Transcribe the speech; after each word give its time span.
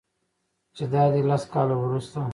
چې 0.75 0.83
دادی 0.91 1.21
لس 1.29 1.43
کاله 1.53 1.75
وروسته 1.79 2.19